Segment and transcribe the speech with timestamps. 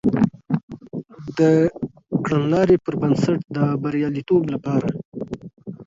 [1.37, 1.39] د
[2.25, 4.87] کړنلاري پر بنسټ د بریالیتوب لپاره